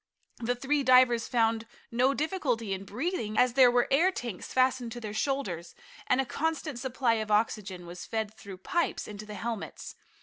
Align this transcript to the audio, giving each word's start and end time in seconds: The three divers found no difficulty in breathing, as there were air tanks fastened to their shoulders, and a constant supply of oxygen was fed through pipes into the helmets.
The 0.41 0.55
three 0.55 0.81
divers 0.81 1.27
found 1.27 1.67
no 1.91 2.15
difficulty 2.15 2.73
in 2.73 2.85
breathing, 2.85 3.37
as 3.37 3.53
there 3.53 3.69
were 3.69 3.87
air 3.91 4.11
tanks 4.11 4.51
fastened 4.51 4.91
to 4.93 4.99
their 4.99 5.13
shoulders, 5.13 5.75
and 6.07 6.19
a 6.19 6.25
constant 6.25 6.79
supply 6.79 7.13
of 7.21 7.29
oxygen 7.29 7.85
was 7.85 8.07
fed 8.07 8.33
through 8.33 8.57
pipes 8.57 9.07
into 9.07 9.27
the 9.27 9.35
helmets. 9.35 9.93